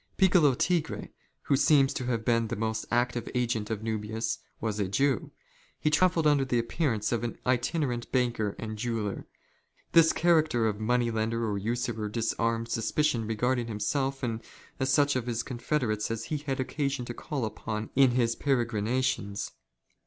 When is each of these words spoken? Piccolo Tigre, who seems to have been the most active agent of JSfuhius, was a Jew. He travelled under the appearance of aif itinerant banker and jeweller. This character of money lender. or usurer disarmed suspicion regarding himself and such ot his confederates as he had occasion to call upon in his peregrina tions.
Piccolo 0.17 0.55
Tigre, 0.55 1.09
who 1.43 1.55
seems 1.55 1.93
to 1.93 2.05
have 2.07 2.25
been 2.25 2.47
the 2.47 2.55
most 2.55 2.87
active 2.89 3.29
agent 3.35 3.69
of 3.69 3.81
JSfuhius, 3.81 4.39
was 4.59 4.79
a 4.79 4.87
Jew. 4.87 5.29
He 5.79 5.91
travelled 5.91 6.25
under 6.25 6.43
the 6.43 6.57
appearance 6.57 7.11
of 7.11 7.21
aif 7.21 7.37
itinerant 7.45 8.11
banker 8.11 8.55
and 8.57 8.79
jeweller. 8.79 9.27
This 9.91 10.11
character 10.11 10.65
of 10.67 10.79
money 10.79 11.11
lender. 11.11 11.47
or 11.47 11.59
usurer 11.59 12.09
disarmed 12.09 12.69
suspicion 12.69 13.27
regarding 13.27 13.67
himself 13.67 14.23
and 14.23 14.41
such 14.81 15.15
ot 15.15 15.25
his 15.27 15.43
confederates 15.43 16.09
as 16.09 16.23
he 16.23 16.37
had 16.39 16.59
occasion 16.59 17.05
to 17.05 17.13
call 17.13 17.45
upon 17.45 17.91
in 17.95 18.09
his 18.09 18.35
peregrina 18.35 19.03
tions. 19.03 19.51